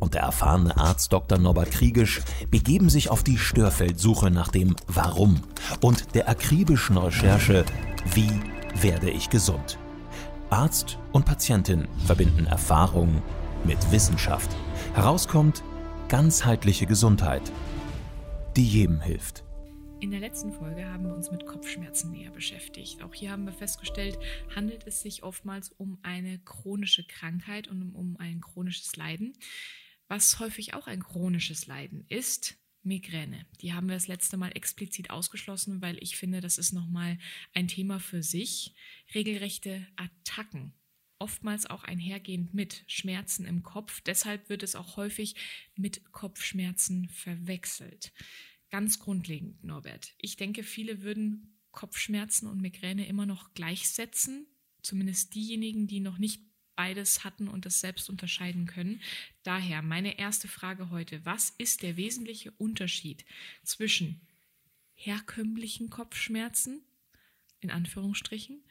[0.00, 1.38] und der erfahrene Arzt Dr.
[1.38, 5.40] Norbert Kriegisch begeben sich auf die Störfeldsuche nach dem Warum
[5.80, 7.64] und der akribischen Recherche
[8.14, 8.32] Wie
[8.74, 9.78] werde ich gesund?
[10.48, 13.22] Arzt und Patientin verbinden Erfahrung
[13.64, 14.50] mit Wissenschaft.
[14.94, 15.62] Herauskommt
[16.08, 17.52] ganzheitliche Gesundheit,
[18.56, 19.44] die jedem hilft.
[20.00, 23.02] In der letzten Folge haben wir uns mit Kopfschmerzen näher beschäftigt.
[23.04, 24.18] Auch hier haben wir festgestellt,
[24.56, 29.34] handelt es sich oftmals um eine chronische Krankheit und um ein chronisches Leiden.
[30.10, 33.46] Was häufig auch ein chronisches Leiden ist, Migräne.
[33.60, 37.16] Die haben wir das letzte Mal explizit ausgeschlossen, weil ich finde, das ist nochmal
[37.54, 38.74] ein Thema für sich.
[39.14, 40.74] Regelrechte Attacken.
[41.20, 44.00] Oftmals auch einhergehend mit Schmerzen im Kopf.
[44.00, 45.36] Deshalb wird es auch häufig
[45.76, 48.12] mit Kopfschmerzen verwechselt.
[48.68, 50.14] Ganz grundlegend, Norbert.
[50.18, 54.48] Ich denke, viele würden Kopfschmerzen und Migräne immer noch gleichsetzen.
[54.82, 56.49] Zumindest diejenigen, die noch nicht
[56.80, 59.02] beides hatten und das selbst unterscheiden können.
[59.42, 63.26] Daher meine erste Frage heute, was ist der wesentliche Unterschied
[63.62, 64.22] zwischen
[64.94, 66.80] herkömmlichen Kopfschmerzen,
[67.60, 68.64] in Anführungsstrichen,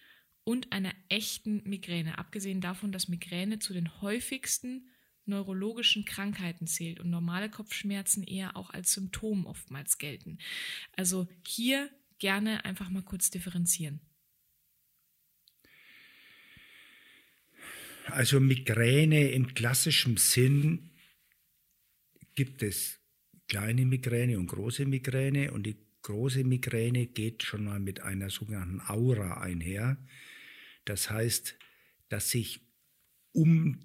[0.44, 4.90] und einer echten Migräne, abgesehen davon, dass Migräne zu den häufigsten
[5.26, 10.40] neurologischen Krankheiten zählt und normale Kopfschmerzen eher auch als Symptom oftmals gelten.
[10.96, 14.02] Also hier gerne einfach mal kurz differenzieren.
[18.12, 20.90] Also Migräne im klassischen Sinn
[22.36, 23.00] gibt es
[23.48, 28.82] kleine Migräne und große Migräne und die große Migräne geht schon mal mit einer sogenannten
[28.82, 29.98] Aura einher.
[30.86, 31.58] Das heißt,
[32.10, 32.62] dass sich
[33.32, 33.80] um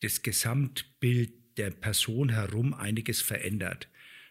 [0.00, 3.88] das Gesamtbild der Person herum einiges verändert.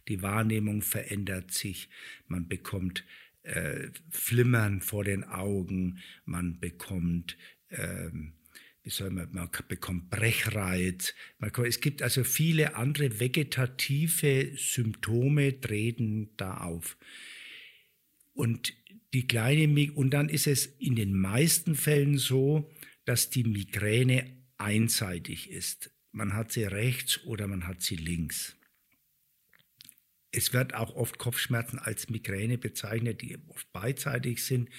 [0.07, 1.89] Die Wahrnehmung verändert sich,
[2.27, 3.05] man bekommt
[3.43, 7.37] äh, Flimmern vor den Augen, man bekommt
[7.69, 8.33] ähm,
[8.83, 11.13] wie soll man, man bekommt Brechreiz.
[11.39, 16.97] Man, es gibt also viele andere vegetative Symptome treten da auf.
[18.33, 18.73] Und
[19.13, 22.69] die kleine, und dann ist es in den meisten Fällen so,
[23.05, 25.91] dass die Migräne einseitig ist.
[26.11, 28.57] Man hat sie rechts oder man hat sie links.
[30.31, 34.69] Es wird auch oft Kopfschmerzen als Migräne bezeichnet, die oft beidseitig sind.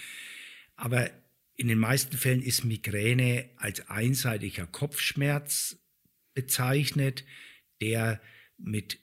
[0.75, 1.11] Aber
[1.57, 5.79] in den meisten Fällen ist Migräne als einseitiger Kopfschmerz
[6.35, 7.25] bezeichnet,
[7.81, 8.21] der
[8.59, 8.99] mit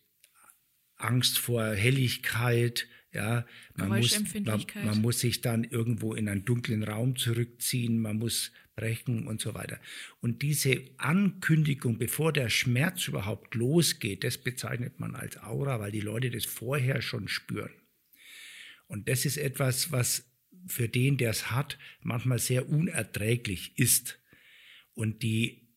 [0.97, 3.45] Angst vor Helligkeit, ja,
[3.75, 8.53] man muss, man, man, muss sich dann irgendwo in einen dunklen Raum zurückziehen, man muss
[8.75, 9.81] brechen und so weiter.
[10.21, 15.99] Und diese Ankündigung, bevor der Schmerz überhaupt losgeht, das bezeichnet man als Aura, weil die
[15.99, 17.73] Leute das vorher schon spüren.
[18.87, 20.30] Und das ist etwas, was
[20.71, 24.19] für den, der es hat, manchmal sehr unerträglich ist.
[24.93, 25.67] Und die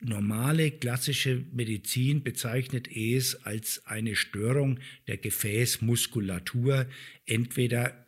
[0.00, 6.86] normale klassische Medizin bezeichnet es als eine Störung der Gefäßmuskulatur.
[7.26, 8.06] Entweder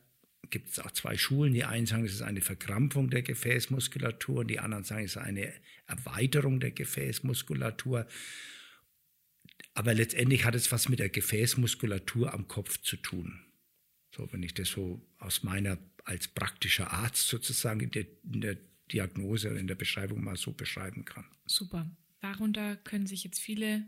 [0.51, 1.55] gibt es auch zwei Schulen.
[1.55, 5.23] Die einen sagen, es ist eine Verkrampfung der Gefäßmuskulatur und die anderen sagen, es ist
[5.23, 5.53] eine
[5.87, 8.07] Erweiterung der Gefäßmuskulatur.
[9.75, 13.41] Aber letztendlich hat es was mit der Gefäßmuskulatur am Kopf zu tun.
[14.15, 18.57] So, wenn ich das so aus meiner als praktischer Arzt sozusagen in der, in der
[18.93, 21.25] Diagnose oder in der Beschreibung mal so beschreiben kann.
[21.47, 21.91] Super.
[22.21, 23.85] Darunter können sich jetzt viele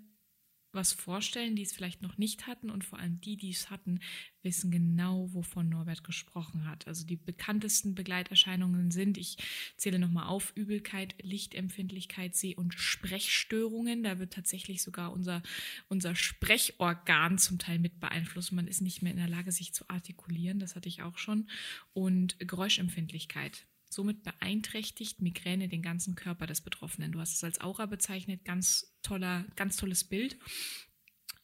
[0.73, 4.01] was vorstellen, die es vielleicht noch nicht hatten und vor allem die, die es hatten,
[4.43, 6.87] wissen genau, wovon Norbert gesprochen hat.
[6.87, 9.37] Also die bekanntesten Begleiterscheinungen sind, ich
[9.77, 14.03] zähle nochmal auf, Übelkeit, Lichtempfindlichkeit, Seh- und Sprechstörungen.
[14.03, 15.43] Da wird tatsächlich sogar unser,
[15.89, 18.53] unser Sprechorgan zum Teil mit beeinflusst.
[18.53, 20.59] Man ist nicht mehr in der Lage, sich zu artikulieren.
[20.59, 21.49] Das hatte ich auch schon.
[21.93, 23.68] Und Geräuschempfindlichkeit.
[23.89, 27.13] Somit beeinträchtigt Migräne den ganzen Körper des Betroffenen.
[27.13, 30.39] Du hast es als Aura bezeichnet, ganz toller, ganz tolles Bild.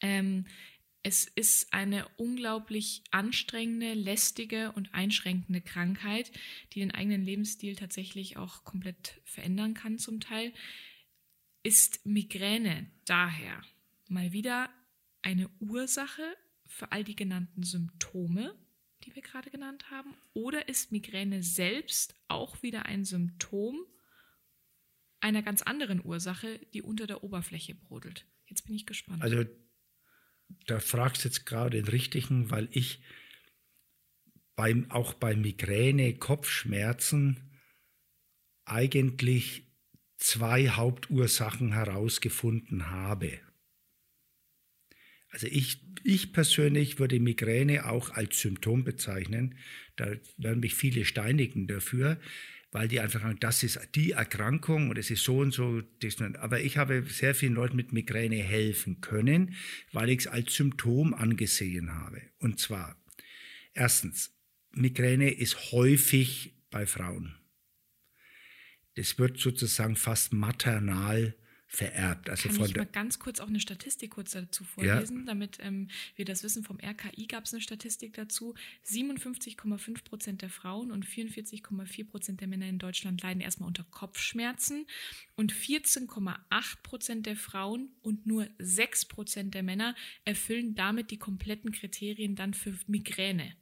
[0.01, 0.45] Ähm,
[1.07, 6.31] es ist eine unglaublich anstrengende, lästige und einschränkende Krankheit,
[6.73, 10.51] die den eigenen Lebensstil tatsächlich auch komplett verändern kann zum Teil.
[11.61, 13.61] Ist Migräne daher
[14.07, 14.69] mal wieder
[15.21, 16.23] eine Ursache
[16.65, 18.55] für all die genannten Symptome
[19.05, 20.13] die wir gerade genannt haben?
[20.33, 23.85] Oder ist Migräne selbst auch wieder ein Symptom
[25.19, 28.25] einer ganz anderen Ursache, die unter der Oberfläche brodelt?
[28.47, 29.21] Jetzt bin ich gespannt.
[29.21, 29.45] Also
[30.67, 33.01] da fragst du jetzt gerade den richtigen, weil ich
[34.55, 37.51] beim, auch bei Migräne, Kopfschmerzen
[38.65, 39.67] eigentlich
[40.17, 43.39] zwei Hauptursachen herausgefunden habe.
[45.35, 49.55] Also ich, ich persönlich würde Migräne auch als Symptom bezeichnen.
[49.97, 52.21] Da werden mich viele steinigen dafür,
[52.71, 55.83] weil die einfach sagen, das ist die Erkrankung und es ist so und so.
[56.39, 59.55] Aber ich habe sehr vielen Leuten mit Migräne helfen können,
[59.91, 62.21] weil ich es als Symptom angesehen habe.
[62.39, 62.95] Und zwar,
[63.73, 64.33] erstens,
[64.71, 67.35] Migräne ist häufig bei Frauen.
[68.95, 71.35] Das wird sozusagen fast maternal
[71.67, 72.29] vererbt.
[72.29, 75.25] Also Kann von ich mal ganz kurz auch eine Statistik kurz dazu vorlesen, ja.
[75.25, 76.63] damit ähm, wir das wissen.
[76.63, 78.55] Vom RKI gab es eine Statistik dazu.
[78.85, 84.85] 57,5 Prozent der Frauen und 44,4 Prozent der Männer in Deutschland leiden erstmal unter Kopfschmerzen
[85.35, 86.37] und 14,8
[86.83, 92.53] Prozent der Frauen und nur 6 Prozent der Männer erfüllen damit die kompletten Kriterien dann
[92.53, 93.55] für Migräne.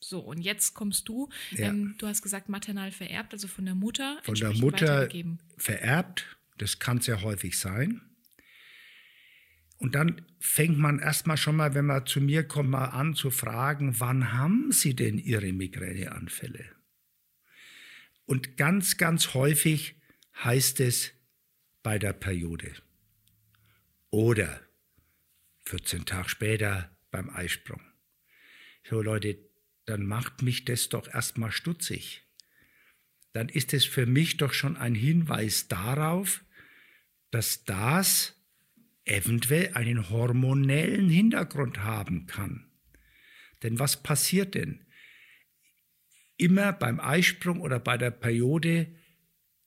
[0.00, 1.28] So, und jetzt kommst du.
[1.52, 1.68] Ja.
[1.68, 4.18] Ähm, du hast gesagt, maternal vererbt, also von der Mutter.
[4.24, 5.08] Von der Mutter
[5.56, 8.00] vererbt, das kann sehr häufig sein.
[9.78, 13.30] Und dann fängt man erstmal schon mal, wenn man zu mir kommt, mal an zu
[13.30, 16.64] fragen, wann haben Sie denn Ihre Migräneanfälle?
[18.24, 20.00] Und ganz, ganz häufig
[20.44, 21.10] heißt es
[21.82, 22.72] bei der Periode.
[24.10, 24.60] Oder
[25.64, 27.80] 14 Tage später beim Eisprung.
[28.88, 29.38] So Leute,
[29.86, 32.24] dann macht mich das doch erstmal stutzig.
[33.32, 36.44] Dann ist es für mich doch schon ein Hinweis darauf,
[37.30, 38.36] dass das
[39.04, 42.70] eventuell einen hormonellen Hintergrund haben kann.
[43.62, 44.84] Denn was passiert denn?
[46.36, 48.94] Immer beim Eisprung oder bei der Periode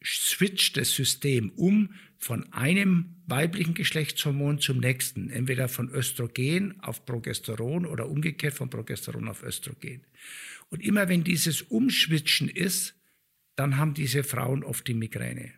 [0.03, 7.85] switcht das System um von einem weiblichen Geschlechtshormon zum nächsten, entweder von Östrogen auf Progesteron
[7.85, 10.05] oder umgekehrt von Progesteron auf Östrogen.
[10.69, 12.95] Und immer wenn dieses Umschwitchen ist,
[13.55, 15.53] dann haben diese Frauen oft die Migräne.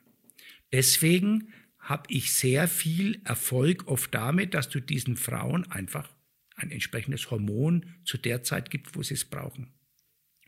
[0.71, 6.09] Deswegen habe ich sehr viel Erfolg oft damit, dass du diesen Frauen einfach
[6.55, 9.71] ein entsprechendes Hormon zu der Zeit gibt, wo sie es brauchen.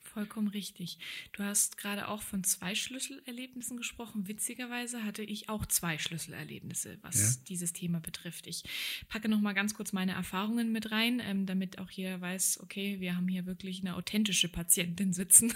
[0.04, 0.98] Vollkommen richtig.
[1.34, 4.28] Du hast gerade auch von zwei Schlüsselerlebnissen gesprochen.
[4.28, 7.44] Witzigerweise hatte ich auch zwei Schlüsselerlebnisse, was ja.
[7.48, 8.48] dieses Thema betrifft.
[8.48, 8.64] Ich
[9.08, 13.00] packe noch mal ganz kurz meine Erfahrungen mit rein, ähm, damit auch jeder weiß, okay,
[13.00, 15.54] wir haben hier wirklich eine authentische Patientin sitzen,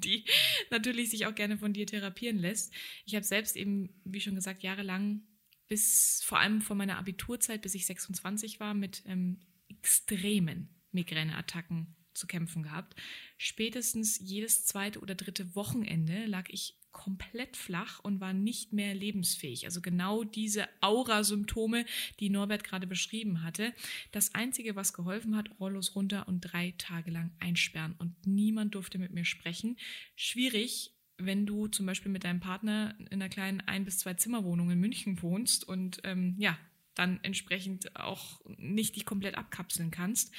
[0.04, 0.24] die
[0.70, 2.72] natürlich sich auch gerne von dir therapieren lässt.
[3.04, 5.22] Ich habe selbst eben, wie schon gesagt, jahrelang
[5.68, 9.38] bis vor allem vor meiner Abiturzeit, bis ich 26 war, mit ähm,
[9.68, 12.94] extremen Migräneattacken zu kämpfen gehabt.
[13.36, 19.64] Spätestens jedes zweite oder dritte Wochenende lag ich komplett flach und war nicht mehr lebensfähig.
[19.64, 21.84] Also genau diese Aura-Symptome,
[22.18, 23.72] die Norbert gerade beschrieben hatte.
[24.12, 27.94] Das Einzige, was geholfen hat, Rollos runter und drei Tage lang einsperren.
[27.98, 29.76] Und niemand durfte mit mir sprechen.
[30.16, 34.70] Schwierig, wenn du zum Beispiel mit deinem Partner in einer kleinen ein- bis zwei Zimmerwohnung
[34.70, 36.58] in München wohnst und ähm, ja,
[36.94, 40.32] dann entsprechend auch nicht dich komplett abkapseln kannst.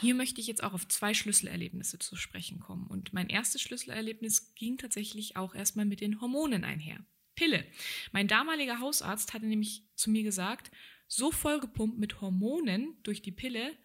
[0.00, 2.86] Hier möchte ich jetzt auch auf zwei Schlüsselerlebnisse zu sprechen kommen.
[2.86, 7.04] Und mein erstes Schlüsselerlebnis ging tatsächlich auch erstmal mit den Hormonen einher.
[7.34, 7.64] Pille.
[8.12, 10.70] Mein damaliger Hausarzt hatte nämlich zu mir gesagt,
[11.06, 13.76] so vollgepumpt mit Hormonen durch die Pille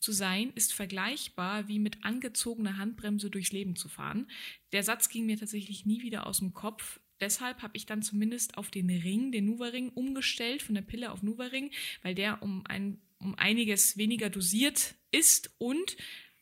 [0.00, 4.30] zu sein, ist vergleichbar wie mit angezogener Handbremse durchs Leben zu fahren.
[4.72, 7.00] Der Satz ging mir tatsächlich nie wieder aus dem Kopf.
[7.20, 11.22] Deshalb habe ich dann zumindest auf den Ring, den Nuva-Ring, umgestellt, von der Pille auf
[11.22, 11.70] Nuva-Ring,
[12.02, 15.96] weil der um ein um einiges weniger dosiert ist und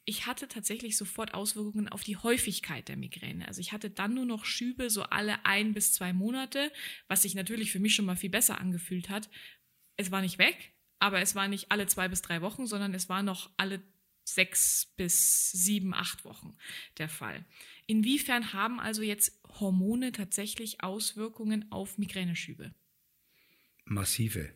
[0.04, 3.46] ich hatte tatsächlich sofort Auswirkungen auf die Häufigkeit der Migräne.
[3.46, 6.72] Also ich hatte dann nur noch Schübe so alle ein bis zwei Monate,
[7.06, 9.30] was sich natürlich für mich schon mal viel besser angefühlt hat.
[9.96, 13.08] Es war nicht weg, aber es war nicht alle zwei bis drei Wochen, sondern es
[13.08, 13.80] war noch alle
[14.24, 16.56] sechs bis sieben, acht Wochen
[16.98, 17.44] der Fall.
[17.86, 22.74] Inwiefern haben also jetzt Hormone tatsächlich Auswirkungen auf Migräneschübe?
[23.84, 24.52] Massive.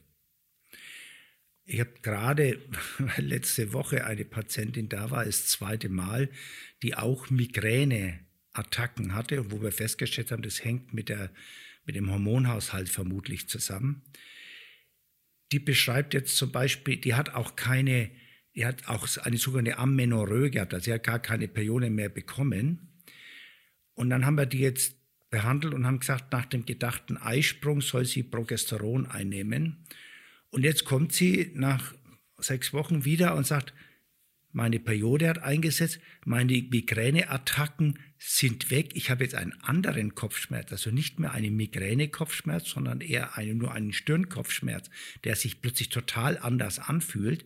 [1.69, 2.61] Ich habe gerade
[3.17, 6.31] letzte Woche eine Patientin da war, das zweite Mal,
[6.83, 11.33] die auch Migräneattacken hatte und wo wir festgestellt haben, das hängt mit, der,
[11.85, 14.05] mit dem Hormonhaushalt vermutlich zusammen.
[15.51, 18.13] Die beschreibt jetzt zum Beispiel, die hat auch keine,
[18.55, 23.03] die hat auch eine sogenannte Amenorrhoe gehabt, also sie hat gar keine Periode mehr bekommen.
[23.95, 24.95] Und dann haben wir die jetzt
[25.31, 29.85] behandelt und haben gesagt, nach dem gedachten Eisprung soll sie Progesteron einnehmen.
[30.51, 31.95] Und jetzt kommt sie nach
[32.39, 33.75] sechs Wochen wieder und sagt,
[34.57, 38.93] meine Periode hat eingesetzt, meine Migräneattacken sind weg.
[38.95, 43.73] Ich habe jetzt einen anderen Kopfschmerz, also nicht mehr einen Migräne-Kopfschmerz, sondern eher einen, nur
[43.73, 44.89] einen Stirnkopfschmerz,
[45.25, 47.45] der sich plötzlich total anders anfühlt.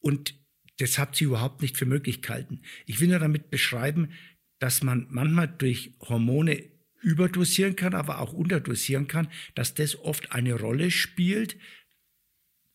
[0.00, 0.34] Und
[0.78, 2.62] das hat sie überhaupt nicht für möglich gehalten.
[2.86, 4.10] Ich will nur damit beschreiben,
[4.58, 6.64] dass man manchmal durch Hormone
[7.02, 11.56] überdosieren kann, aber auch unterdosieren kann, dass das oft eine Rolle spielt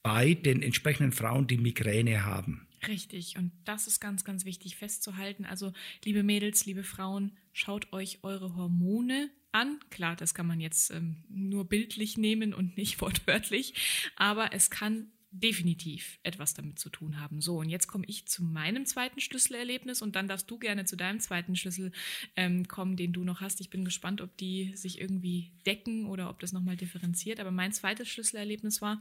[0.04, 2.68] bei den entsprechenden Frauen, die Migräne haben.
[2.88, 5.46] Richtig, und das ist ganz, ganz wichtig festzuhalten.
[5.46, 5.74] Also,
[6.06, 9.80] liebe Mädels, liebe Frauen, schaut euch eure Hormone an.
[9.90, 13.74] Klar, das kann man jetzt ähm, nur bildlich nehmen und nicht wortwörtlich,
[14.16, 17.42] aber es kann definitiv etwas damit zu tun haben.
[17.42, 20.96] So, und jetzt komme ich zu meinem zweiten Schlüsselerlebnis und dann darfst du gerne zu
[20.96, 21.92] deinem zweiten Schlüssel
[22.36, 23.60] ähm, kommen, den du noch hast.
[23.60, 27.40] Ich bin gespannt, ob die sich irgendwie decken oder ob das nochmal differenziert.
[27.40, 29.00] Aber mein zweites Schlüsselerlebnis war,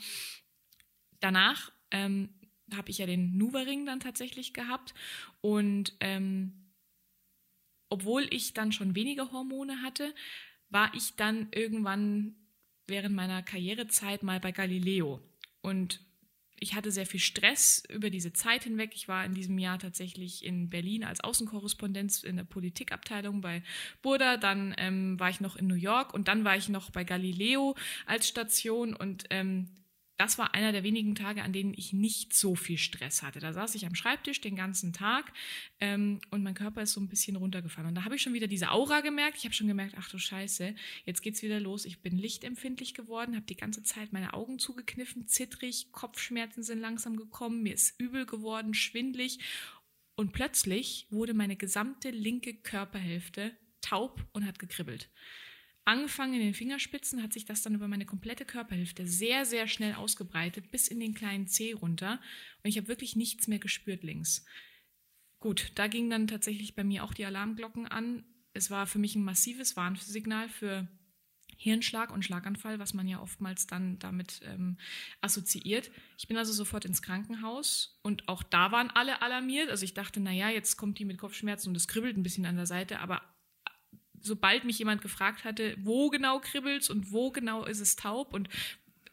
[1.27, 2.29] danach ähm,
[2.75, 4.95] habe ich ja den Nuva-Ring dann tatsächlich gehabt
[5.41, 6.73] und ähm,
[7.89, 10.15] obwohl ich dann schon weniger Hormone hatte,
[10.69, 12.37] war ich dann irgendwann
[12.87, 15.21] während meiner Karrierezeit mal bei Galileo.
[15.63, 16.01] Und
[16.59, 18.93] ich hatte sehr viel Stress über diese Zeit hinweg.
[18.95, 23.63] Ich war in diesem Jahr tatsächlich in Berlin als Außenkorrespondenz in der Politikabteilung bei
[24.03, 24.37] Burda.
[24.37, 27.77] Dann ähm, war ich noch in New York und dann war ich noch bei Galileo
[28.07, 29.69] als Station und ähm,
[30.17, 33.39] das war einer der wenigen Tage, an denen ich nicht so viel Stress hatte.
[33.39, 35.33] Da saß ich am Schreibtisch den ganzen Tag
[35.79, 37.89] ähm, und mein Körper ist so ein bisschen runtergefallen.
[37.89, 39.37] Und da habe ich schon wieder diese Aura gemerkt.
[39.39, 41.85] Ich habe schon gemerkt, ach du Scheiße, jetzt geht's wieder los.
[41.85, 47.17] Ich bin lichtempfindlich geworden, habe die ganze Zeit meine Augen zugekniffen, zittrig, Kopfschmerzen sind langsam
[47.17, 49.39] gekommen, mir ist übel geworden, schwindlig.
[50.15, 55.11] Und plötzlich wurde meine gesamte linke Körperhälfte taub und hat gekribbelt
[55.87, 59.95] angefangen in den Fingerspitzen, hat sich das dann über meine komplette Körperhälfte sehr, sehr schnell
[59.95, 62.21] ausgebreitet, bis in den kleinen Zeh runter.
[62.63, 64.45] Und ich habe wirklich nichts mehr gespürt links.
[65.39, 68.25] Gut, da gingen dann tatsächlich bei mir auch die Alarmglocken an.
[68.53, 70.89] Es war für mich ein massives Warnsignal für
[71.57, 74.77] Hirnschlag und Schlaganfall, was man ja oftmals dann damit ähm,
[75.21, 75.91] assoziiert.
[76.19, 79.71] Ich bin also sofort ins Krankenhaus und auch da waren alle alarmiert.
[79.71, 82.57] Also ich dachte, naja, jetzt kommt die mit Kopfschmerzen und es kribbelt ein bisschen an
[82.57, 83.23] der Seite, aber
[84.27, 88.49] sobald mich jemand gefragt hatte, wo genau kribbelt's und wo genau ist es taub und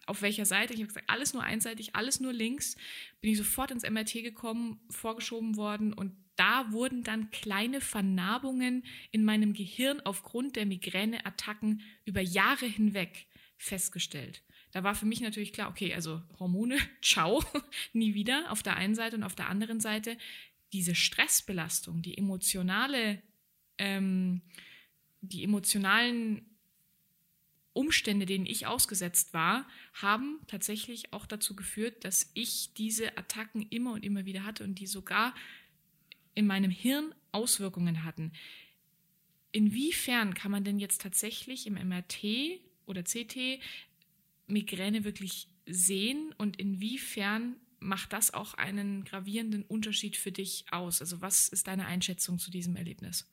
[0.06, 2.76] auf welcher Seite, ich habe gesagt, alles nur einseitig, alles nur links,
[3.22, 9.24] bin ich sofort ins MRT gekommen, vorgeschoben worden und da wurden dann kleine Vernarbungen in
[9.24, 13.28] meinem Gehirn aufgrund der Migräneattacken über Jahre hinweg
[13.58, 14.44] festgestellt.
[14.72, 17.44] Da war für mich natürlich klar, okay, also Hormone, ciao,
[17.94, 20.18] nie wieder auf der einen Seite und auf der anderen Seite
[20.74, 23.22] diese Stressbelastung, die emotionale
[23.78, 24.42] ähm,
[25.24, 26.46] die emotionalen
[27.74, 33.94] Umstände, denen ich ausgesetzt war, haben tatsächlich auch dazu geführt, dass ich diese Attacken immer
[33.94, 35.34] und immer wieder hatte und die sogar
[36.36, 38.32] in meinem Hirn Auswirkungen hatten.
[39.52, 43.60] Inwiefern kann man denn jetzt tatsächlich im MRT oder CT
[44.46, 51.02] Migräne wirklich sehen und inwiefern macht das auch einen gravierenden Unterschied für dich aus?
[51.02, 53.30] Also was ist deine Einschätzung zu diesem Erlebnis?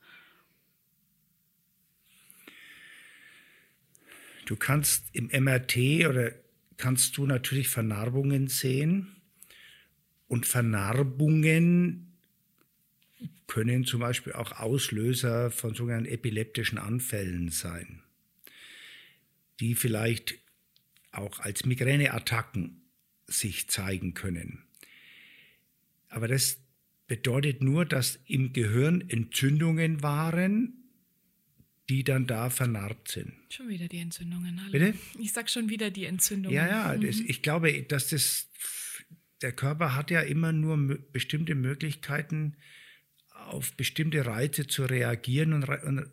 [4.50, 5.76] Du kannst im MRT
[6.09, 6.33] oder
[6.76, 9.14] kannst du natürlich Vernarbungen sehen.
[10.26, 12.16] Und Vernarbungen
[13.47, 18.02] können zum Beispiel auch Auslöser von sogenannten epileptischen Anfällen sein,
[19.61, 20.40] die vielleicht
[21.12, 22.83] auch als Migräneattacken
[23.28, 24.64] sich zeigen können.
[26.09, 26.59] Aber das
[27.07, 30.79] bedeutet nur, dass im Gehirn Entzündungen waren
[31.90, 33.32] die dann da vernarbt sind.
[33.50, 34.61] Schon wieder die Entzündungen.
[34.61, 34.70] Hallo.
[34.70, 34.94] Bitte?
[35.18, 36.56] Ich sag schon wieder die Entzündungen.
[36.56, 37.04] Ja, ja, mhm.
[37.04, 38.49] das, ich glaube, dass das,
[39.42, 42.56] der Körper hat ja immer nur bestimmte Möglichkeiten,
[43.30, 46.09] auf bestimmte Reize zu reagieren und, und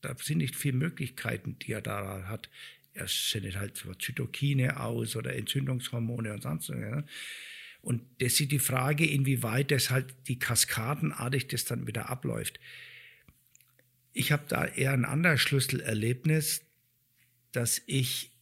[0.00, 2.50] da sind nicht viele Möglichkeiten, die er da hat.
[2.92, 7.04] Er sendet halt so Zytokine aus oder Entzündungshormone und sonst was.
[7.82, 12.58] Und das ist die Frage, inwieweit das halt die kaskadenartig das dann wieder abläuft.
[14.12, 16.62] Ich habe da eher ein anderes Schlüsselerlebnis,
[17.52, 18.32] dass ich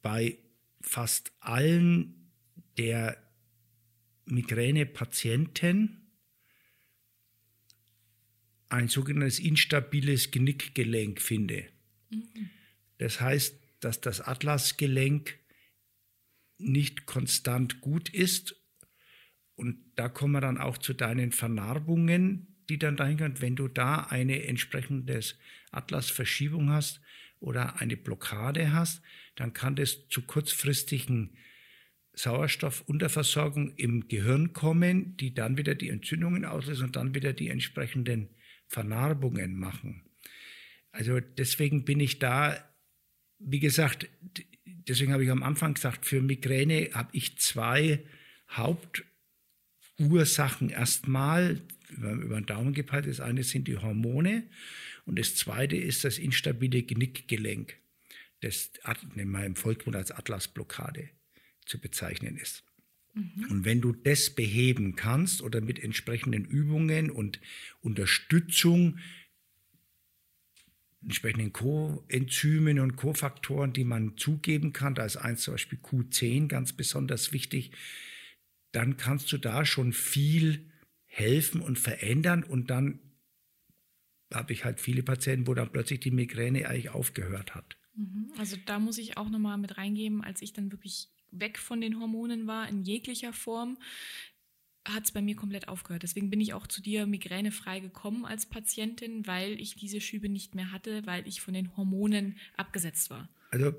[0.00, 0.38] bei
[0.80, 2.30] fast allen
[2.78, 3.16] der
[4.24, 6.02] Migränepatienten
[8.68, 11.66] ein sogenanntes instabiles Genickgelenk finde.
[12.10, 12.50] Mhm.
[12.98, 15.38] Das heißt, dass das Atlasgelenk
[16.58, 18.56] nicht konstant gut ist.
[19.56, 23.68] Und da kommen wir dann auch zu deinen Vernarbungen, die dann dahin kommt, wenn du
[23.68, 25.20] da eine entsprechende
[25.72, 27.02] Atlasverschiebung hast
[27.38, 29.02] oder eine Blockade hast,
[29.34, 31.36] dann kann das zu kurzfristigen
[32.14, 38.30] Sauerstoffunterversorgung im Gehirn kommen, die dann wieder die Entzündungen auslösen und dann wieder die entsprechenden
[38.68, 40.02] Vernarbungen machen.
[40.92, 42.56] Also deswegen bin ich da,
[43.38, 44.08] wie gesagt,
[44.64, 48.02] deswegen habe ich am Anfang gesagt, für Migräne habe ich zwei
[48.48, 49.04] Haupt
[49.98, 51.60] Ursachen erstmal,
[51.96, 54.44] über den Daumen gepeilt, das eine sind die Hormone
[55.04, 57.76] und das zweite ist das instabile Genickgelenk,
[58.40, 58.70] das
[59.16, 61.10] im Volksmund als Atlasblockade
[61.66, 62.64] zu bezeichnen ist.
[63.14, 63.50] Mhm.
[63.50, 67.40] Und wenn du das beheben kannst oder mit entsprechenden Übungen und
[67.80, 68.98] Unterstützung,
[71.02, 76.72] entsprechenden Coenzymen und Kofaktoren, die man zugeben kann, da ist eins zum Beispiel Q10 ganz
[76.72, 77.72] besonders wichtig,
[78.70, 80.71] dann kannst du da schon viel
[81.12, 82.98] helfen und verändern und dann
[84.32, 87.76] habe ich halt viele Patienten, wo dann plötzlich die Migräne eigentlich aufgehört hat.
[87.94, 88.32] Mhm.
[88.38, 92.00] Also da muss ich auch nochmal mit reingeben, als ich dann wirklich weg von den
[92.00, 93.76] Hormonen war, in jeglicher Form,
[94.88, 96.02] hat es bei mir komplett aufgehört.
[96.02, 100.54] Deswegen bin ich auch zu dir migränefrei gekommen als Patientin, weil ich diese Schübe nicht
[100.54, 103.28] mehr hatte, weil ich von den Hormonen abgesetzt war.
[103.50, 103.74] Also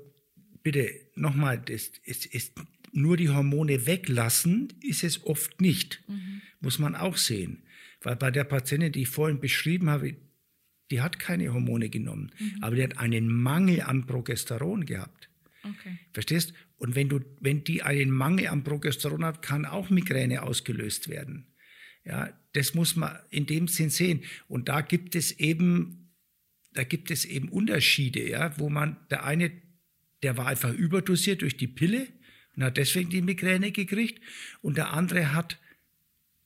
[0.62, 2.54] bitte nochmal, das ist, ist
[2.94, 6.02] nur die Hormone weglassen, ist es oft nicht.
[6.06, 6.42] Mhm.
[6.60, 7.62] Muss man auch sehen.
[8.00, 10.16] Weil bei der Patientin, die ich vorhin beschrieben habe,
[10.90, 12.62] die hat keine Hormone genommen, mhm.
[12.62, 15.30] aber die hat einen Mangel an Progesteron gehabt.
[15.62, 15.98] Okay.
[16.12, 16.52] Verstehst?
[16.76, 21.46] Und wenn, du, wenn die einen Mangel an Progesteron hat, kann auch Migräne ausgelöst werden.
[22.04, 24.22] Ja, das muss man in dem Sinn sehen.
[24.46, 26.10] Und da gibt es eben,
[26.74, 29.50] da gibt es eben Unterschiede, ja, wo man, der eine,
[30.22, 32.08] der war einfach überdosiert durch die Pille
[32.56, 34.20] und hat deswegen die Migräne gekriegt.
[34.62, 35.58] Und der andere hat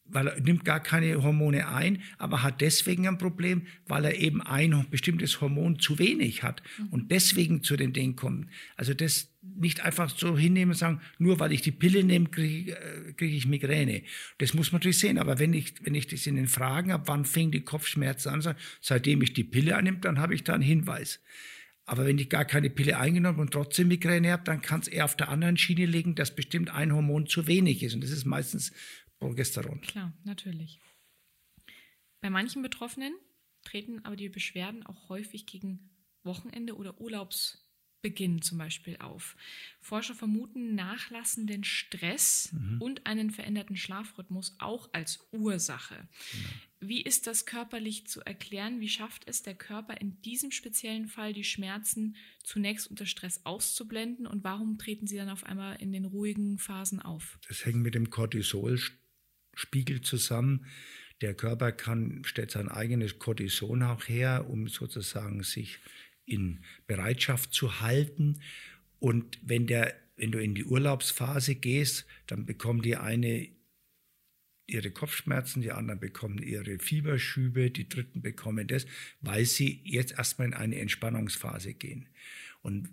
[0.08, 4.40] weil er nimmt gar keine Hormone ein, aber hat deswegen ein Problem, weil er eben
[4.40, 6.86] ein bestimmtes Hormon zu wenig hat mhm.
[6.88, 8.48] und deswegen zu den Dingen kommt.
[8.76, 12.72] Also das nicht einfach so hinnehmen und sagen, nur weil ich die Pille nehme, kriege
[12.72, 14.02] äh, krieg ich Migräne.
[14.38, 15.18] Das muss man natürlich sehen.
[15.18, 18.54] Aber wenn ich, wenn ich das in den Fragen habe, wann fing die Kopfschmerzen an,
[18.80, 21.20] seitdem ich die Pille annehme, dann habe ich da einen Hinweis.
[21.88, 25.06] Aber wenn ich gar keine Pille eingenommen und trotzdem Migräne habe, dann kann es eher
[25.06, 27.94] auf der anderen Schiene liegen, dass bestimmt ein Hormon zu wenig ist.
[27.94, 28.74] Und das ist meistens
[29.18, 29.80] Progesteron.
[29.80, 30.80] Klar, natürlich.
[32.20, 33.14] Bei manchen Betroffenen
[33.62, 35.88] treten aber die Beschwerden auch häufig gegen
[36.24, 37.00] Wochenende oder
[37.98, 39.36] Urlaubsbeginn zum Beispiel auf.
[39.80, 42.80] Forscher vermuten nachlassenden Stress mhm.
[42.80, 46.08] und einen veränderten Schlafrhythmus auch als Ursache.
[46.32, 46.48] Genau.
[46.80, 48.80] Wie ist das körperlich zu erklären?
[48.80, 54.26] Wie schafft es der Körper in diesem speziellen Fall, die Schmerzen zunächst unter Stress auszublenden?
[54.26, 57.38] Und warum treten sie dann auf einmal in den ruhigen Phasen auf?
[57.48, 58.78] Das hängt mit dem Cortisol
[59.54, 60.66] Spiegel zusammen.
[61.20, 65.80] Der Körper kann, stellt sein eigenes Cortison auch her, um sozusagen sich
[66.28, 68.40] in Bereitschaft zu halten.
[68.98, 73.48] Und wenn, der, wenn du in die Urlaubsphase gehst, dann bekommen die eine
[74.68, 78.86] ihre Kopfschmerzen, die anderen bekommen ihre Fieberschübe, die dritten bekommen das,
[79.20, 82.08] weil sie jetzt erstmal in eine Entspannungsphase gehen.
[82.60, 82.90] Und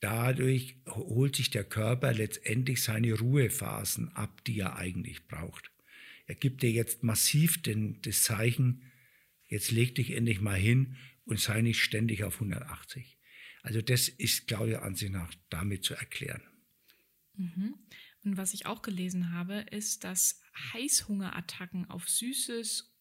[0.00, 5.70] dadurch holt sich der Körper letztendlich seine Ruhephasen ab, die er eigentlich braucht.
[6.26, 8.82] Er gibt dir jetzt massiv den, das Zeichen,
[9.48, 10.96] jetzt leg dich endlich mal hin
[11.28, 13.18] und sei nicht ständig auf 180.
[13.62, 16.42] Also das ist, glaube ich, an sich nach damit zu erklären.
[17.34, 17.74] Mhm.
[18.24, 22.94] Und was ich auch gelesen habe, ist, dass Heißhungerattacken auf Süßes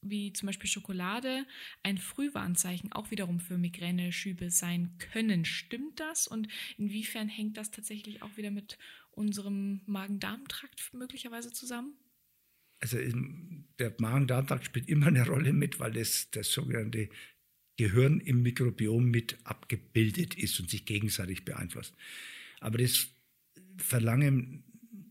[0.00, 1.44] wie zum Beispiel Schokolade
[1.82, 5.44] ein Frühwarnzeichen auch wiederum für Migräneschübe sein können.
[5.44, 6.28] Stimmt das?
[6.28, 8.78] Und inwiefern hängt das tatsächlich auch wieder mit
[9.10, 11.98] unserem Magen-Darm-Trakt möglicherweise zusammen?
[12.80, 12.98] also
[13.78, 17.08] der Magen-Darm-Trakt spielt immer eine Rolle mit, weil das, das sogenannte
[17.78, 21.94] Gehirn im Mikrobiom mit abgebildet ist und sich gegenseitig beeinflusst.
[22.60, 23.08] Aber das
[23.78, 24.64] Verlangen,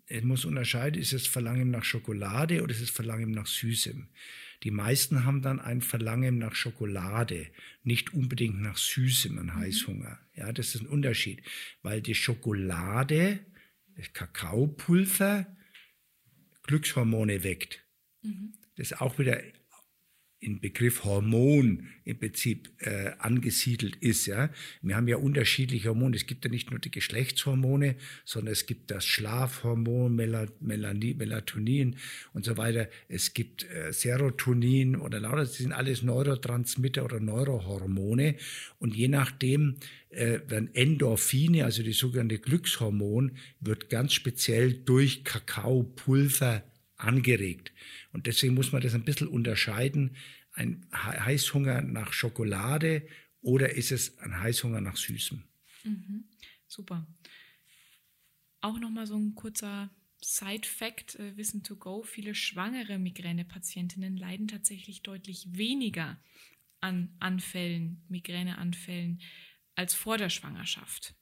[0.05, 4.07] es muss unterscheiden, ist es Verlangen nach Schokolade oder ist es Verlangen nach Süßem?
[4.63, 7.47] Die meisten haben dann ein Verlangen nach Schokolade,
[7.83, 9.55] nicht unbedingt nach Süßem, ein mhm.
[9.55, 10.19] Heißhunger.
[10.35, 11.41] Ja, das ist ein Unterschied,
[11.83, 13.39] weil die Schokolade,
[13.95, 15.55] das Kakaopulver,
[16.63, 17.81] Glückshormone weckt.
[18.23, 18.53] Mhm.
[18.75, 19.41] Das auch wieder
[20.39, 24.27] im Begriff Hormon im Prinzip äh, angesiedelt ist.
[24.27, 24.49] Ja?
[24.81, 26.15] Wir haben ja unterschiedliche Hormone.
[26.15, 31.95] Es gibt ja nicht nur die Geschlechtshormone, sondern es gibt das Schlafhormon, Mel Melatonin
[32.33, 32.87] und so weiter.
[33.07, 38.35] Es gibt äh, Serotonin oder lauter, das sind alles Neurotransmitter oder Neurohormone.
[38.77, 39.77] Und je nachdem
[40.09, 46.63] äh, werden Endorphine, also die sogenannte Glückshormon, wird ganz speziell durch Kakaopulver
[46.97, 47.71] angeregt.
[48.17, 50.15] Und deswegen muss man das ein bisschen unterscheiden.
[50.53, 53.07] Ein Heißhunger nach Schokolade
[53.41, 55.43] oder ist es ein Heißhunger nach Süßem?
[55.83, 56.23] Mhm.
[56.65, 57.05] Super.
[58.61, 59.91] Auch nochmal so ein kurzer
[60.23, 62.01] Side-Fact, äh, Wissen to go.
[62.01, 66.19] Viele schwangere Migränepatientinnen leiden tatsächlich deutlich weniger
[66.81, 69.21] an Anfällen, Migräneanfällen,
[69.75, 71.13] als vor der Schwangerschaft.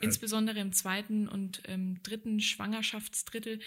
[0.00, 3.58] Insbesondere im zweiten und ähm, dritten Schwangerschaftsdrittel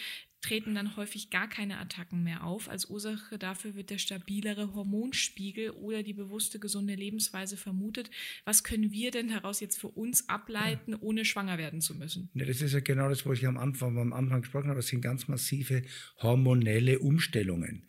[0.47, 2.69] treten dann häufig gar keine Attacken mehr auf.
[2.69, 8.09] Als Ursache dafür wird der stabilere Hormonspiegel oder die bewusste gesunde Lebensweise vermutet.
[8.45, 12.29] Was können wir denn daraus jetzt für uns ableiten, ohne schwanger werden zu müssen?
[12.33, 14.79] Ja, das ist ja genau das, was ich am Anfang, am Anfang gesprochen habe.
[14.79, 15.83] Das sind ganz massive
[16.21, 17.87] hormonelle Umstellungen.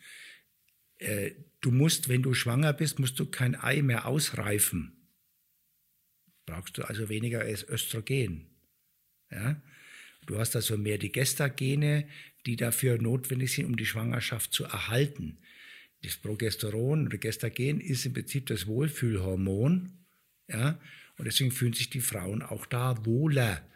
[0.98, 4.94] Äh, du musst, wenn du schwanger bist, musst du kein Ei mehr ausreifen.
[6.44, 8.48] Brauchst du also weniger Östrogen.
[9.30, 9.62] Ja?
[10.28, 12.06] Du hast also mehr die Gestagene,
[12.46, 15.38] die dafür notwendig sind, um die Schwangerschaft zu erhalten.
[16.02, 20.06] Das Progesteron oder Gestagen ist im Prinzip das Wohlfühlhormon.
[20.48, 20.80] Ja?
[21.16, 23.66] Und deswegen fühlen sich die Frauen auch da wohler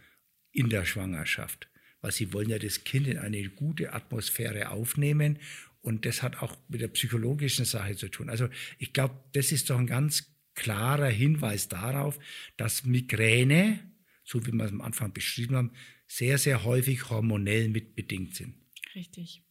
[0.53, 1.69] in der Schwangerschaft.
[2.01, 5.39] Weil sie wollen ja das Kind in eine gute Atmosphäre aufnehmen.
[5.81, 8.31] Und das hat auch mit der psychologischen Sache zu tun.
[8.31, 8.49] Also
[8.79, 12.19] ich glaube, das ist doch ein ganz klarer Hinweis darauf,
[12.57, 13.81] dass Migräne,
[14.25, 15.73] so wie wir es am Anfang beschrieben haben,
[16.13, 18.55] sehr, sehr häufig hormonell mitbedingt sind.
[18.95, 19.43] Richtig.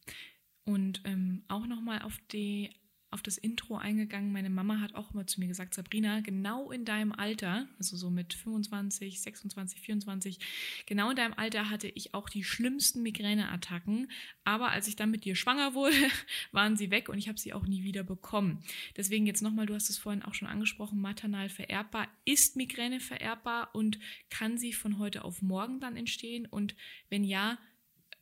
[0.64, 2.70] Und ähm, auch nochmal auf die
[3.12, 4.32] auf das Intro eingegangen.
[4.32, 8.10] Meine Mama hat auch immer zu mir gesagt, Sabrina, genau in deinem Alter, also so
[8.10, 10.38] mit 25, 26, 24,
[10.86, 14.10] genau in deinem Alter hatte ich auch die schlimmsten Migräneattacken.
[14.44, 15.96] Aber als ich dann mit dir schwanger wurde,
[16.52, 18.64] waren sie weg und ich habe sie auch nie wieder bekommen.
[18.96, 22.08] Deswegen jetzt nochmal, du hast es vorhin auch schon angesprochen, maternal vererbbar.
[22.24, 23.98] Ist Migräne vererbbar und
[24.30, 26.46] kann sie von heute auf morgen dann entstehen?
[26.46, 26.74] Und
[27.10, 27.58] wenn ja,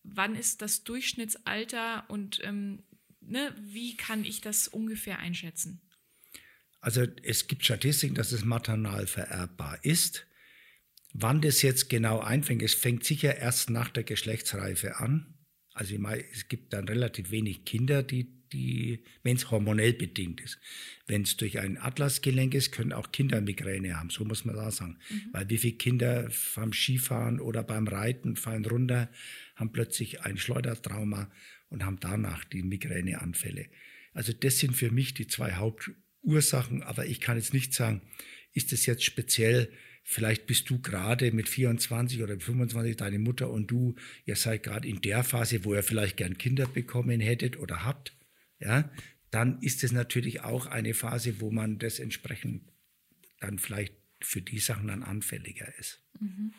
[0.03, 2.83] wann ist das Durchschnittsalter und ähm,
[3.20, 5.80] ne, wie kann ich das ungefähr einschätzen?
[6.80, 10.26] Also es gibt Statistiken, dass es maternal vererbbar ist.
[11.12, 15.35] Wann das jetzt genau einfängt, es fängt sicher erst nach der Geschlechtsreife an.
[15.74, 20.40] Also ich meine, es gibt dann relativ wenig Kinder, die, die wenn es hormonell bedingt
[20.40, 20.59] ist.
[21.06, 24.70] Wenn es durch ein Atlasgelenk ist, können auch Kinder Migräne haben, so muss man da
[24.70, 24.98] sagen.
[25.11, 25.22] Mhm.
[25.33, 29.11] Weil wie viele Kinder beim Skifahren oder beim Reiten fallen runter,
[29.56, 31.30] haben plötzlich ein Schleudertrauma
[31.70, 33.66] und haben danach die Migräneanfälle.
[34.12, 38.02] Also das sind für mich die zwei Hauptursachen, aber ich kann jetzt nicht sagen,
[38.52, 43.70] ist das jetzt speziell, vielleicht bist du gerade mit 24 oder 25, deine Mutter und
[43.70, 47.85] du, ihr seid gerade in der Phase, wo ihr vielleicht gern Kinder bekommen hättet oder
[47.85, 48.16] habt,
[48.59, 48.90] ja,
[49.30, 52.68] dann ist es natürlich auch eine Phase, wo man das entsprechend
[53.38, 56.04] dann vielleicht für die Sachen dann anfälliger ist.
[56.18, 56.52] Mhm.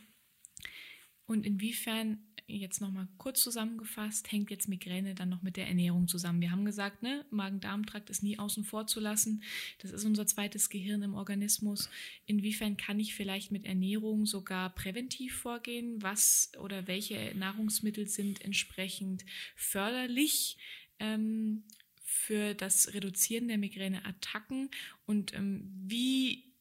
[1.25, 6.41] Und inwiefern jetzt nochmal kurz zusammengefasst, hängt jetzt Migräne dann noch mit der Ernährung zusammen.
[6.41, 9.43] Wir haben gesagt, ne, Magen-Darm-Trakt ist nie außen vor zu lassen.
[9.79, 11.89] Das ist unser zweites Gehirn im Organismus.
[12.25, 16.01] Inwiefern kann ich vielleicht mit Ernährung sogar präventiv vorgehen?
[16.01, 20.57] Was oder welche Nahrungsmittel sind entsprechend förderlich?
[20.99, 21.63] Ähm,
[22.11, 24.69] für das Reduzieren der Migräneattacken
[25.05, 26.53] und ähm, wie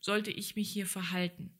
[0.00, 1.58] sollte ich mich hier verhalten?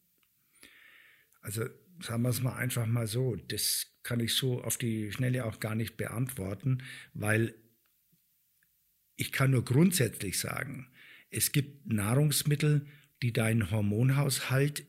[1.44, 1.66] Also
[2.00, 5.60] sagen wir es mal einfach mal so, das kann ich so auf die Schnelle auch
[5.60, 7.54] gar nicht beantworten, weil
[9.16, 10.90] ich kann nur grundsätzlich sagen,
[11.28, 12.86] es gibt Nahrungsmittel,
[13.20, 14.86] die deinen Hormonhaushalt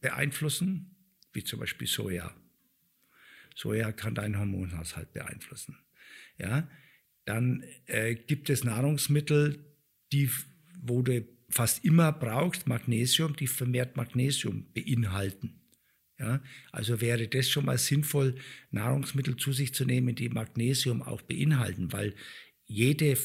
[0.00, 0.94] beeinflussen,
[1.32, 2.32] wie zum Beispiel Soja.
[3.56, 5.76] Soja kann deinen Hormonhaushalt beeinflussen.
[6.38, 6.70] Ja,
[7.24, 9.74] dann äh, gibt es Nahrungsmittel,
[10.12, 10.30] die,
[10.78, 15.65] wo du fast immer brauchst, Magnesium, die vermehrt Magnesium beinhalten.
[16.18, 18.36] Ja, also wäre das schon mal sinnvoll,
[18.70, 22.14] Nahrungsmittel zu sich zu nehmen, die Magnesium auch beinhalten, weil
[22.64, 23.18] jede,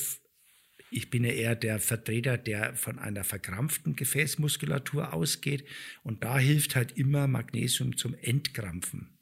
[0.92, 5.64] ich bin ja eher der Vertreter, der von einer verkrampften Gefäßmuskulatur ausgeht
[6.04, 9.18] und da hilft halt immer Magnesium zum Entkrampfen.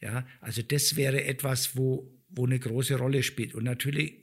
[0.00, 3.54] Ja, also das wäre etwas, wo, wo eine große Rolle spielt.
[3.54, 4.14] Und natürlich,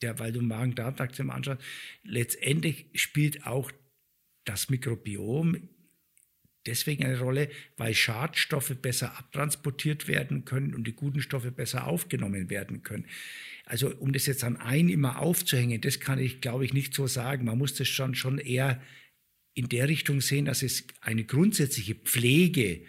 [0.00, 1.60] der, weil du Magen-Darm-Trakt anschaust,
[2.04, 3.70] letztendlich spielt auch
[4.44, 5.68] das Mikrobiom
[6.66, 12.50] deswegen eine Rolle, weil Schadstoffe besser abtransportiert werden können und die guten Stoffe besser aufgenommen
[12.50, 13.06] werden können.
[13.64, 17.06] Also um das jetzt an ein immer aufzuhängen, das kann ich, glaube ich, nicht so
[17.06, 17.44] sagen.
[17.44, 18.80] Man muss das schon, schon eher
[19.54, 22.82] in der Richtung sehen, dass es eine grundsätzliche Pflege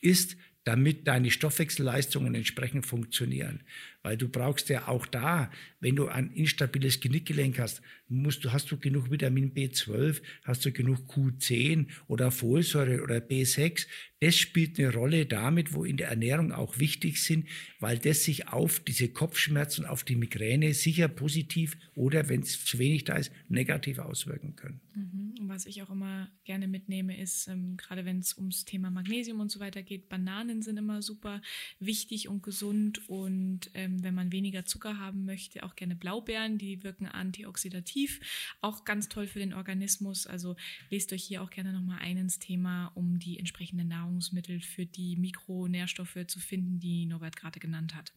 [0.00, 3.62] ist, damit deine Stoffwechselleistungen entsprechend funktionieren.
[4.08, 8.70] Weil du brauchst ja auch da, wenn du ein instabiles Genickgelenk hast, musst du, hast
[8.70, 13.86] du genug Vitamin B12, hast du genug Q10 oder Folsäure oder B6.
[14.20, 17.46] Das spielt eine Rolle damit, wo in der Ernährung auch wichtig sind,
[17.80, 22.78] weil das sich auf diese Kopfschmerzen, auf die Migräne sicher positiv oder wenn es zu
[22.78, 24.80] wenig da ist, negativ auswirken können.
[24.94, 29.40] Mhm was ich auch immer gerne mitnehme, ist, ähm, gerade wenn es ums Thema Magnesium
[29.40, 31.40] und so weiter geht, Bananen sind immer super
[31.80, 33.08] wichtig und gesund.
[33.08, 38.20] Und ähm, wenn man weniger Zucker haben möchte, auch gerne Blaubeeren, die wirken antioxidativ,
[38.60, 40.26] auch ganz toll für den Organismus.
[40.26, 40.56] Also
[40.90, 45.16] lest euch hier auch gerne nochmal ein ins Thema, um die entsprechenden Nahrungsmittel für die
[45.16, 48.12] Mikronährstoffe zu finden, die Norbert gerade genannt hat.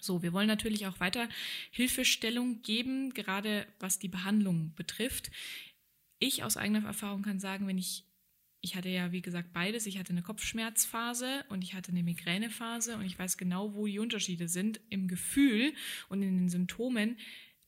[0.00, 1.28] So, wir wollen natürlich auch weiter
[1.70, 5.30] Hilfestellung geben, gerade was die Behandlung betrifft.
[6.18, 8.05] Ich aus eigener Erfahrung kann sagen, wenn ich
[8.66, 9.86] ich hatte ja, wie gesagt, beides.
[9.86, 14.00] Ich hatte eine Kopfschmerzphase und ich hatte eine Migränephase und ich weiß genau, wo die
[14.00, 15.72] Unterschiede sind im Gefühl
[16.08, 17.16] und in den Symptomen.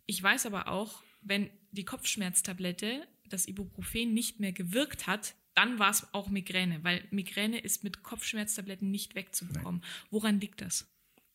[0.07, 5.91] Ich weiß aber auch, wenn die Kopfschmerztablette, das Ibuprofen, nicht mehr gewirkt hat, dann war
[5.91, 9.81] es auch Migräne, weil Migräne ist mit Kopfschmerztabletten nicht wegzubekommen.
[9.81, 9.91] Nein.
[10.11, 10.93] Woran liegt das?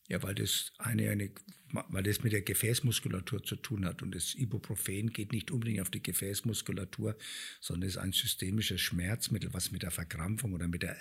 [0.09, 1.31] Ja, weil das eine, eine,
[1.71, 4.01] weil das mit der Gefäßmuskulatur zu tun hat.
[4.01, 7.17] Und das Ibuprofen geht nicht unbedingt auf die Gefäßmuskulatur,
[7.61, 10.97] sondern ist ein systemisches Schmerzmittel, was mit der Verkrampfung oder mit der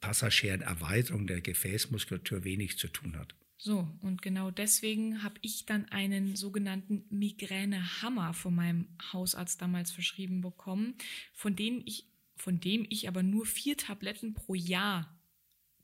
[0.00, 3.34] passagieren Erweiterung der Gefäßmuskulatur wenig zu tun hat.
[3.64, 10.40] So, und genau deswegen habe ich dann einen sogenannten Migränehammer von meinem Hausarzt damals verschrieben
[10.40, 10.96] bekommen,
[11.32, 15.16] von denen ich, von dem ich aber nur vier Tabletten pro Jahr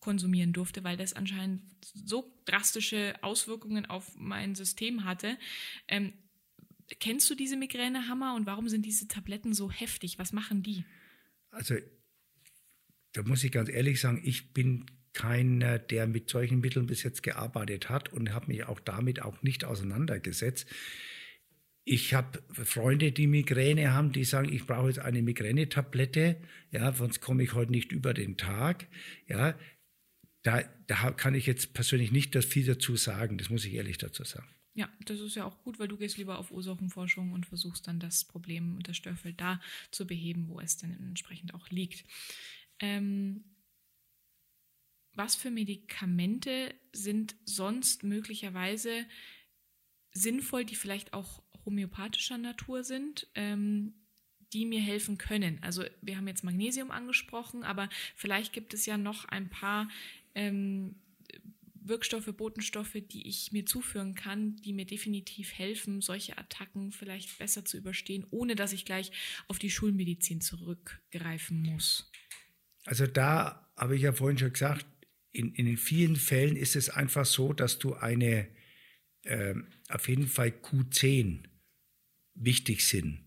[0.01, 5.37] konsumieren durfte, weil das anscheinend so drastische Auswirkungen auf mein System hatte.
[5.89, 6.13] Ähm,
[7.01, 10.19] kennst du diese Migränehammer und warum sind diese Tabletten so heftig?
[10.19, 10.85] Was machen die?
[11.51, 11.77] Also,
[13.13, 17.23] da muss ich ganz ehrlich sagen, ich bin keiner, der mit solchen Mitteln bis jetzt
[17.23, 20.69] gearbeitet hat und habe mich auch damit auch nicht auseinandergesetzt.
[21.85, 26.37] Ich habe Freunde, die Migräne haben, die sagen, ich brauche jetzt eine Migränetablette,
[26.71, 28.87] ja, sonst komme ich heute nicht über den Tag.
[29.27, 29.59] Ja,
[30.43, 34.25] da, da kann ich jetzt persönlich nicht viel dazu sagen, das muss ich ehrlich dazu
[34.25, 34.49] sagen.
[34.75, 37.99] Ja, das ist ja auch gut, weil du gehst lieber auf Ursachenforschung und versuchst dann
[37.99, 42.05] das Problem und das Störfeld da zu beheben, wo es dann entsprechend auch liegt.
[42.79, 43.45] Ähm,
[45.15, 49.05] was für Medikamente sind sonst möglicherweise
[50.13, 53.27] sinnvoll, die vielleicht auch homöopathischer Natur sind?
[53.35, 53.95] Ähm,
[54.53, 55.59] die mir helfen können.
[55.63, 59.89] Also wir haben jetzt Magnesium angesprochen, aber vielleicht gibt es ja noch ein paar
[60.39, 60.95] ähm,
[61.75, 67.65] Wirkstoffe, Botenstoffe, die ich mir zuführen kann, die mir definitiv helfen, solche Attacken vielleicht besser
[67.65, 69.11] zu überstehen, ohne dass ich gleich
[69.49, 72.11] auf die Schulmedizin zurückgreifen muss.
[72.85, 74.87] Also da habe ich ja vorhin schon gesagt,
[75.33, 78.49] in, in vielen Fällen ist es einfach so, dass du eine
[79.25, 79.55] äh,
[79.89, 81.45] auf jeden Fall Q10
[82.35, 83.25] wichtig sind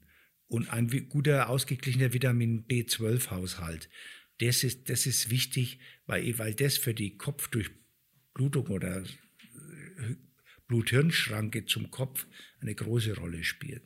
[0.47, 3.89] und ein guter ausgeglichener Vitamin B12-Haushalt.
[4.41, 10.15] Das ist, das ist wichtig, weil, weil das für die Kopfdurchblutung oder äh,
[10.67, 12.25] Blut-Hirn-Schranke zum Kopf
[12.60, 13.84] eine große Rolle spielt.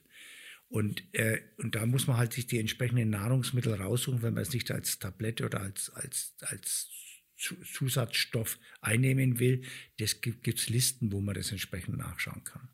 [0.70, 4.54] Und, äh, und da muss man halt sich die entsprechenden Nahrungsmittel raussuchen, wenn man es
[4.54, 6.90] nicht als Tablette oder als, als, als
[7.38, 9.64] Zusatzstoff einnehmen will.
[9.98, 12.70] Das gibt es Listen, wo man das entsprechend nachschauen kann.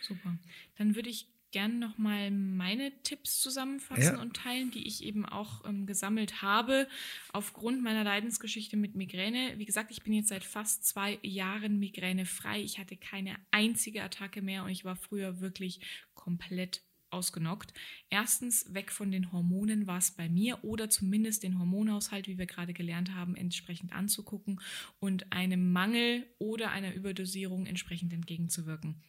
[0.00, 0.38] Super.
[0.76, 4.20] Dann würde ich gerne nochmal meine Tipps zusammenfassen ja.
[4.20, 6.86] und teilen, die ich eben auch ähm, gesammelt habe
[7.32, 9.54] aufgrund meiner Leidensgeschichte mit Migräne.
[9.56, 12.60] Wie gesagt, ich bin jetzt seit fast zwei Jahren migränefrei.
[12.60, 15.80] Ich hatte keine einzige Attacke mehr und ich war früher wirklich
[16.12, 17.72] komplett ausgenockt.
[18.10, 22.44] Erstens weg von den Hormonen war es bei mir oder zumindest den Hormonhaushalt, wie wir
[22.44, 24.60] gerade gelernt haben, entsprechend anzugucken
[24.98, 29.02] und einem Mangel oder einer Überdosierung entsprechend entgegenzuwirken.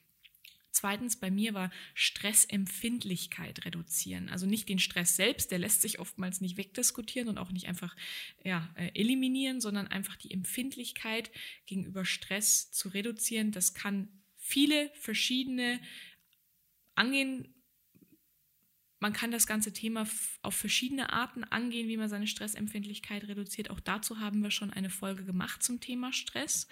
[0.78, 4.30] Zweitens bei mir war Stressempfindlichkeit reduzieren.
[4.30, 7.96] Also nicht den Stress selbst, der lässt sich oftmals nicht wegdiskutieren und auch nicht einfach
[8.44, 11.32] ja, äh, eliminieren, sondern einfach die Empfindlichkeit
[11.66, 13.52] gegenüber Stress zu reduzieren.
[13.52, 15.82] Das kann viele verschiedene
[16.94, 17.56] angehen.
[19.00, 20.08] Man kann das ganze Thema
[20.44, 23.72] auf verschiedene Arten angehen, wie man seine Stressempfindlichkeit reduziert.
[23.72, 26.68] Auch dazu haben wir schon eine Folge gemacht zum Thema Stress.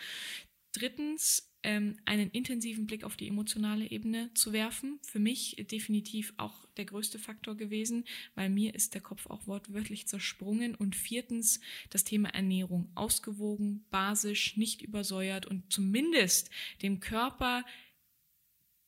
[0.75, 4.99] Drittens ähm, einen intensiven Blick auf die emotionale Ebene zu werfen.
[5.03, 8.03] Für mich definitiv auch der größte Faktor gewesen,
[8.35, 10.75] weil mir ist der Kopf auch wortwörtlich zersprungen.
[10.75, 11.61] Und viertens
[11.91, 12.91] das Thema Ernährung.
[12.93, 16.49] Ausgewogen, basisch, nicht übersäuert und zumindest
[16.81, 17.63] dem Körper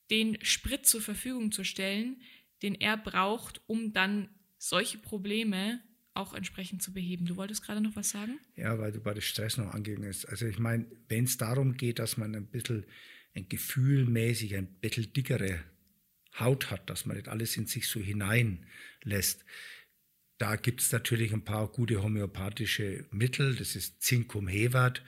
[0.09, 2.21] den Sprit zur Verfügung zu stellen,
[2.63, 5.81] den er braucht, um dann solche Probleme
[6.17, 7.25] auch entsprechend zu beheben.
[7.25, 8.39] Du wolltest gerade noch was sagen?
[8.55, 10.27] Ja, weil du bei dem Stress noch angegangen bist.
[10.27, 12.85] Also ich meine, wenn es darum geht, dass man ein bisschen
[13.35, 15.59] ein gefühlmäßig ein bisschen dickere
[16.39, 19.45] Haut hat, dass man nicht alles in sich so hineinlässt,
[20.37, 23.55] da gibt es natürlich ein paar gute homöopathische Mittel.
[23.55, 25.03] Das ist Zinkum Hewert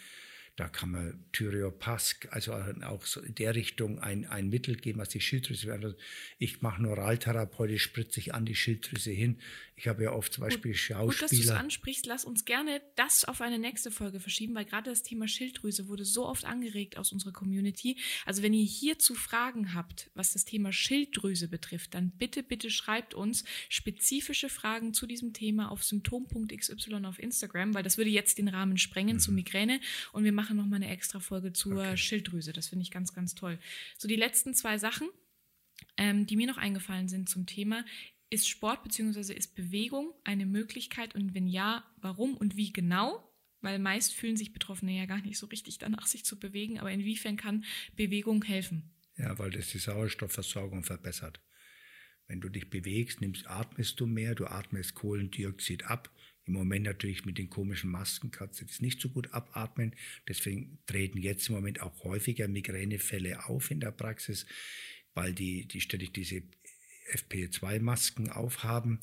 [0.56, 5.10] Da kann man Thyreopask, also auch so in der Richtung ein, ein Mittel geben, was
[5.10, 5.96] die Schilddrüse
[6.38, 9.38] Ich mache Neuraltherapeutik, spritze ich an die Schilddrüse hin.
[9.78, 11.06] Ich habe ja oft zum Beispiel gut, Schauspieler.
[11.06, 12.06] Gut, dass du es ansprichst.
[12.06, 16.06] Lass uns gerne das auf eine nächste Folge verschieben, weil gerade das Thema Schilddrüse wurde
[16.06, 17.98] so oft angeregt aus unserer Community.
[18.24, 23.12] Also wenn ihr hierzu Fragen habt, was das Thema Schilddrüse betrifft, dann bitte, bitte schreibt
[23.12, 26.72] uns spezifische Fragen zu diesem Thema auf symptom.xy
[27.04, 29.20] auf Instagram, weil das würde jetzt den Rahmen sprengen mhm.
[29.20, 29.80] zu Migräne
[30.12, 31.96] und wir machen noch mal eine extra Folge zur okay.
[31.98, 32.54] Schilddrüse.
[32.54, 33.58] Das finde ich ganz, ganz toll.
[33.98, 35.10] So die letzten zwei Sachen,
[35.98, 37.84] ähm, die mir noch eingefallen sind zum Thema.
[38.28, 39.32] Ist Sport bzw.
[39.34, 43.22] ist Bewegung eine Möglichkeit und wenn ja, warum und wie genau?
[43.60, 46.78] Weil meist fühlen sich Betroffene ja gar nicht so richtig danach, sich zu bewegen.
[46.78, 48.90] Aber inwiefern kann Bewegung helfen?
[49.16, 51.40] Ja, weil das die Sauerstoffversorgung verbessert.
[52.28, 56.10] Wenn du dich bewegst, nimmst, atmest du mehr, du atmest Kohlendioxid ab.
[56.44, 59.94] Im Moment natürlich mit den komischen Masken kannst du das nicht so gut abatmen.
[60.28, 64.46] Deswegen treten jetzt im Moment auch häufiger Migränefälle auf in der Praxis,
[65.14, 66.42] weil die, die ständig diese
[67.12, 69.00] FP2-Masken aufhaben.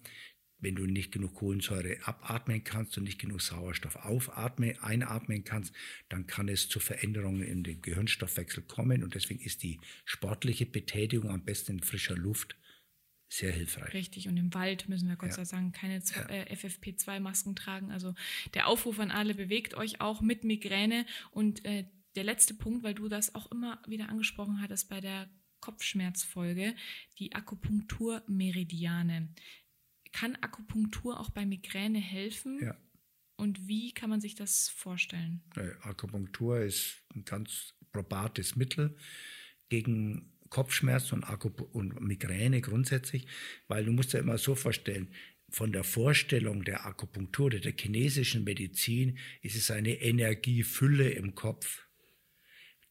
[0.59, 5.73] Wenn du nicht genug Kohlensäure abatmen kannst und nicht genug Sauerstoff aufatmen, einatmen kannst,
[6.07, 9.03] dann kann es zu Veränderungen in den Gehirnstoffwechsel kommen.
[9.03, 12.55] Und deswegen ist die sportliche Betätigung am besten in frischer Luft
[13.33, 13.93] sehr hilfreich.
[13.93, 15.43] Richtig, und im Wald müssen wir Gott ja.
[15.43, 17.91] sei Dank keine äh, FFP2-Masken tragen.
[17.91, 18.13] Also
[18.53, 21.05] der Aufruf an alle, bewegt euch auch mit Migräne.
[21.31, 21.85] Und äh,
[22.15, 25.29] der letzte Punkt, weil du das auch immer wieder angesprochen hattest bei der
[25.63, 26.75] Kopfschmerzfolge,
[27.19, 29.29] die Akupunkturmeridiane.
[30.11, 32.59] Kann Akupunktur auch bei Migräne helfen?
[32.61, 32.75] Ja.
[33.37, 35.41] Und wie kann man sich das vorstellen?
[35.81, 38.97] Akupunktur ist ein ganz probates Mittel
[39.69, 43.25] gegen Kopfschmerz und, und Migräne grundsätzlich,
[43.69, 45.13] weil du musst ja immer so vorstellen,
[45.49, 51.82] von der Vorstellung der Akupunktur oder der chinesischen Medizin ist es eine Energiefülle im Kopf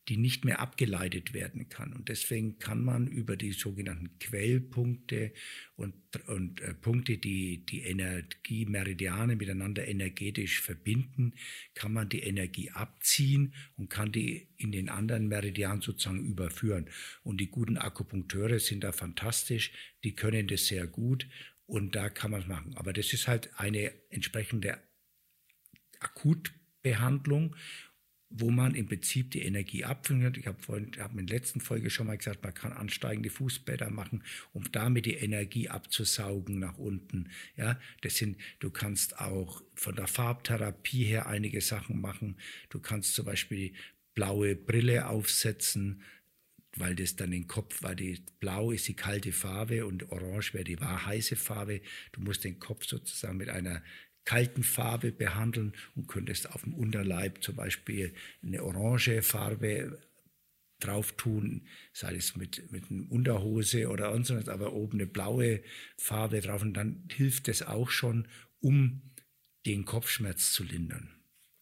[0.08, 1.92] die nicht mehr abgeleitet werden kann.
[1.92, 5.32] Und deswegen kann man über die sogenannten Quellpunkte
[5.76, 5.94] und,
[6.26, 11.34] und äh, Punkte, die die Energiemeridiane miteinander energetisch verbinden,
[11.74, 16.88] kann man die Energie abziehen und kann die in den anderen Meridian sozusagen überführen.
[17.22, 19.70] Und die guten Akupunkteure sind da fantastisch,
[20.02, 21.28] die können das sehr gut
[21.66, 22.76] und da kann man es machen.
[22.76, 24.78] Aber das ist halt eine entsprechende
[26.00, 27.54] Akutbehandlung
[28.34, 30.38] wo man im Prinzip die Energie abfindet.
[30.38, 34.22] Ich habe habe in der letzten Folge schon mal gesagt, man kann ansteigende Fußbäder machen,
[34.52, 37.30] um damit die Energie abzusaugen nach unten.
[37.56, 42.36] Ja, das sind, du kannst auch von der Farbtherapie her einige Sachen machen.
[42.70, 43.72] Du kannst zum Beispiel
[44.14, 46.02] blaue Brille aufsetzen,
[46.76, 50.64] weil das dann den Kopf, weil die blau ist die kalte Farbe und orange wäre
[50.64, 51.82] die wahr heiße Farbe.
[52.12, 53.82] Du musst den Kopf sozusagen mit einer
[54.24, 59.98] kalten Farbe behandeln und könntest auf dem Unterleib zum Beispiel eine orange Farbe
[60.80, 65.62] drauf tun, sei es mit, mit einer Unterhose oder sonst aber oben eine blaue
[65.96, 68.26] Farbe drauf und dann hilft es auch schon,
[68.60, 69.02] um
[69.66, 71.08] den Kopfschmerz zu lindern.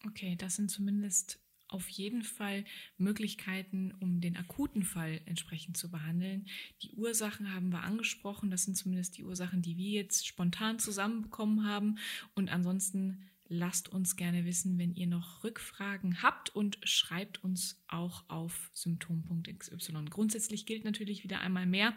[0.07, 1.38] Okay, das sind zumindest
[1.71, 2.65] auf jeden Fall
[2.99, 6.47] Möglichkeiten, um den akuten Fall entsprechend zu behandeln.
[6.83, 8.51] Die Ursachen haben wir angesprochen.
[8.51, 11.99] Das sind zumindest die Ursachen, die wir jetzt spontan zusammenbekommen haben.
[12.35, 18.25] Und ansonsten lasst uns gerne wissen, wenn ihr noch Rückfragen habt und schreibt uns auch
[18.29, 19.77] auf symptom.xy.
[20.09, 21.95] Grundsätzlich gilt natürlich wieder einmal mehr,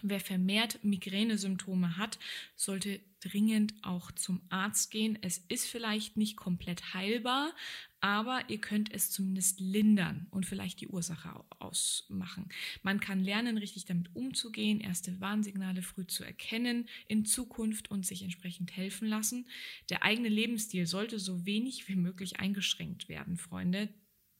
[0.00, 2.18] Wer vermehrt Migränesymptome hat,
[2.56, 5.18] sollte dringend auch zum Arzt gehen.
[5.20, 7.54] Es ist vielleicht nicht komplett heilbar,
[8.00, 12.48] aber ihr könnt es zumindest lindern und vielleicht die Ursache ausmachen.
[12.82, 18.22] Man kann lernen, richtig damit umzugehen, erste Warnsignale früh zu erkennen in Zukunft und sich
[18.22, 19.46] entsprechend helfen lassen.
[19.90, 23.88] Der eigene Lebensstil sollte so wenig wie möglich eingeschränkt werden, Freunde.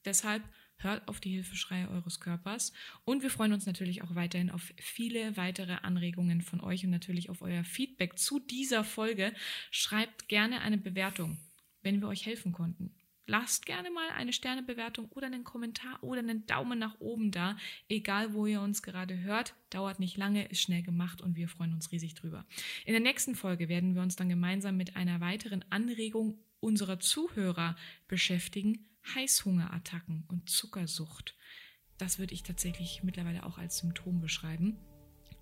[0.05, 0.43] Deshalb
[0.83, 2.73] hört auf die Hilfeschreie eures Körpers
[3.05, 7.31] und wir freuen uns natürlich auch weiterhin auf viele weitere Anregungen von euch und natürlich
[7.31, 9.33] auf euer Feedback zu dieser Folge.
[9.71, 11.38] Schreibt gerne eine Bewertung,
[11.83, 12.95] wenn wir euch helfen konnten.
[13.27, 17.57] Lasst gerne mal eine Sternebewertung oder einen Kommentar oder einen Daumen nach oben da.
[17.88, 21.72] Egal, wo ihr uns gerade hört, dauert nicht lange, ist schnell gemacht und wir freuen
[21.72, 22.45] uns riesig drüber.
[22.85, 27.76] In der nächsten Folge werden wir uns dann gemeinsam mit einer weiteren Anregung unserer Zuhörer
[28.09, 28.91] beschäftigen.
[29.14, 31.34] Heißhungerattacken und Zuckersucht.
[31.98, 34.78] Das würde ich tatsächlich mittlerweile auch als Symptom beschreiben.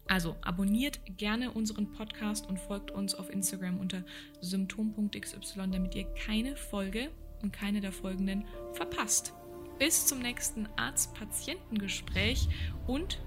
[0.06, 4.04] Also abonniert gerne unseren Podcast und folgt uns auf Instagram unter
[4.40, 7.10] symptom.xy, damit ihr keine Folge
[7.42, 9.32] und keine der folgenden verpasst.
[9.78, 12.48] Bis zum nächsten Arzt-Patientengespräch
[12.86, 13.20] und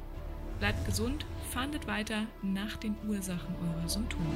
[0.60, 4.36] bleibt gesund, fahndet weiter nach den Ursachen eurer Symptome.